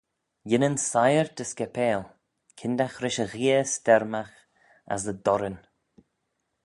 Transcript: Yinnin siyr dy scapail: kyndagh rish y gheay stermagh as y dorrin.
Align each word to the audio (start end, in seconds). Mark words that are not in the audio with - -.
Yinnin 0.49 0.77
siyr 0.89 1.27
dy 1.35 1.45
scapail: 1.51 2.01
kyndagh 2.57 2.97
rish 3.03 3.21
y 3.25 3.27
gheay 3.33 3.65
stermagh 3.73 4.35
as 4.93 5.03
y 5.11 5.13
dorrin. 5.25 5.57